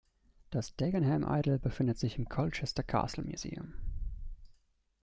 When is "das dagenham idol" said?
0.49-1.59